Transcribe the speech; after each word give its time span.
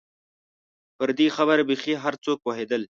پر 0.97 1.09
دې 1.17 1.27
خبره 1.35 1.63
بېخي 1.69 1.93
هر 2.03 2.13
څوک 2.23 2.37
پوهېدل. 2.45 2.81